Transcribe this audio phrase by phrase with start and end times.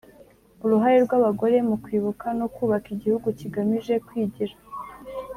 [0.63, 4.55] Uruhare rw abagore mu kwibuka no kubaka igihugu kigamije kwigira